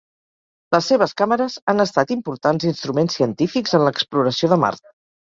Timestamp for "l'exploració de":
3.89-4.63